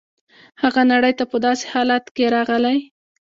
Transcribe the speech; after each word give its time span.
هغه 0.61 0.81
نړۍ 0.91 1.13
ته 1.19 1.23
په 1.31 1.37
داسې 1.45 1.65
حالت 1.73 2.05
کې 2.15 2.25
راغلی. 2.35 2.77